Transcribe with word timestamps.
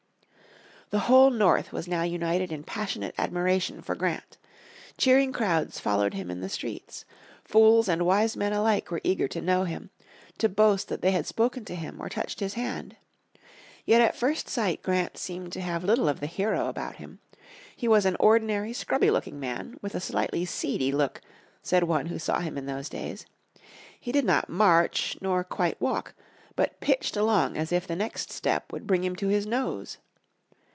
The 0.89 1.05
whole 1.07 1.29
North 1.31 1.71
was 1.71 1.87
now 1.87 2.03
united 2.03 2.51
in 2.51 2.63
passionate 2.65 3.15
admiration 3.17 3.81
for 3.81 3.95
Grant. 3.95 4.37
Cheering 4.97 5.31
crowds 5.31 5.79
followed 5.79 6.13
him 6.13 6.29
in 6.29 6.41
the 6.41 6.49
streets. 6.49 7.05
Fools 7.45 7.87
and 7.87 8.05
wise 8.05 8.35
men 8.35 8.51
alike 8.51 8.91
were 8.91 8.99
eager 9.01 9.29
to 9.29 9.39
know 9.39 9.63
him, 9.63 9.89
to 10.37 10.49
boast 10.49 10.89
that 10.89 11.01
they 11.01 11.11
had 11.11 11.25
spoken 11.25 11.63
to 11.63 11.75
him 11.75 12.01
or 12.01 12.09
touched 12.09 12.41
his 12.41 12.55
hand. 12.55 12.97
Yet 13.85 14.01
at 14.01 14.17
first 14.17 14.49
sight 14.49 14.81
Grant 14.81 15.17
seemed 15.17 15.53
to 15.53 15.61
have 15.61 15.85
little 15.85 16.09
of 16.09 16.19
the 16.19 16.25
hero 16.27 16.67
about 16.67 16.97
him. 16.97 17.19
He 17.73 17.87
was 17.87 18.05
an 18.05 18.17
"ordinary, 18.19 18.73
scrubby 18.73 19.09
looking 19.11 19.39
man, 19.39 19.77
with 19.81 19.95
a 19.95 20.01
slightly 20.01 20.43
seedy 20.43 20.91
look," 20.91 21.21
said 21.63 21.83
one 21.85 22.07
who 22.07 22.19
saw 22.19 22.41
him 22.41 22.57
in 22.57 22.65
those 22.65 22.89
days. 22.89 23.25
"He 23.97 24.11
did 24.11 24.25
not 24.25 24.49
march 24.49 25.17
nor 25.21 25.45
quite 25.45 25.79
walk, 25.79 26.15
but 26.57 26.81
pitched 26.81 27.15
along 27.15 27.55
as 27.55 27.71
if 27.71 27.87
the 27.87 27.95
next 27.95 28.29
step 28.29 28.73
would 28.73 28.85
bring 28.85 29.05
him 29.05 29.15
to 29.15 29.29
his 29.29 29.45
nose." 29.45 29.97